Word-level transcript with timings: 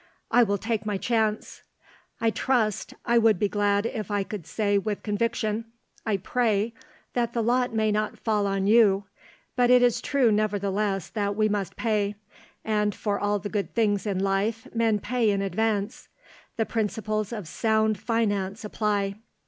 "I 0.31 0.41
will 0.41 0.57
take 0.57 0.83
my 0.83 0.97
chance." 0.97 1.61
"I 2.19 2.31
trust, 2.31 2.95
I 3.05 3.19
would 3.19 3.37
be 3.37 3.47
glad 3.47 3.85
if 3.85 4.09
I 4.09 4.23
could 4.23 4.47
say 4.47 4.79
with 4.79 5.03
conviction, 5.03 5.65
I 6.07 6.17
pray, 6.17 6.73
that 7.13 7.33
the 7.33 7.43
lot 7.43 7.71
may 7.75 7.91
not 7.91 8.17
fall 8.17 8.47
on 8.47 8.65
you. 8.65 9.03
But 9.55 9.69
it 9.69 9.83
is 9.83 10.01
true 10.01 10.31
nevertheless 10.31 11.07
that 11.09 11.35
we 11.35 11.47
must 11.49 11.75
pay, 11.75 12.15
and 12.65 12.95
for 12.95 13.19
all 13.19 13.37
the 13.37 13.47
good 13.49 13.75
things 13.75 14.07
in 14.07 14.17
life 14.17 14.67
men 14.73 14.97
pay 14.97 15.29
in 15.29 15.43
advance. 15.43 16.07
The 16.57 16.65
principles 16.65 17.31
of 17.31 17.47
sound 17.47 17.99
finance 17.99 18.65
apply." 18.65 19.17